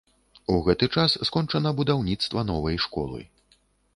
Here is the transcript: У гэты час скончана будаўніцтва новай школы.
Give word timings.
У 0.53 0.53
гэты 0.67 0.87
час 1.01 1.17
скончана 1.29 1.75
будаўніцтва 1.79 2.45
новай 2.53 2.77
школы. 2.87 3.21